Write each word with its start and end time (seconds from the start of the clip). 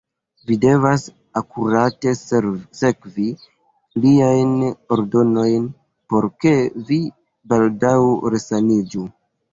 Vi 0.51 0.55
devas 0.61 1.03
akurate 1.41 2.13
sekvi 2.79 3.27
liajn 4.05 4.55
ordonojn, 4.97 5.69
por 6.15 6.29
ke 6.47 6.55
vi 6.89 7.01
baldaŭ 7.53 7.97
resaniĝu. 8.39 9.07